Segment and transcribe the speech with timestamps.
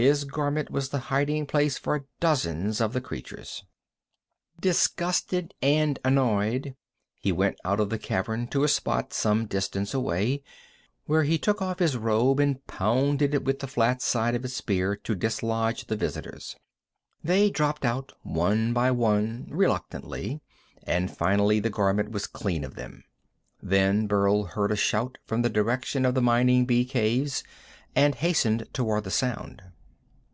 [0.00, 3.64] His garment was the hiding place for dozens of the creatures.
[4.60, 6.76] Disgusted and annoyed,
[7.20, 10.44] he went out of the cavern and to a spot some distance away,
[11.06, 14.54] where he took off his robe and pounded it with the flat side of his
[14.54, 16.54] spear to dislodge the visitors.
[17.24, 20.40] They dropped out one by one, reluctantly,
[20.84, 23.02] and finally the garment was clean of them.
[23.60, 27.42] Then Burl heard a shout from the direction of the mining bee caves,
[27.96, 29.60] and hastened toward the sound.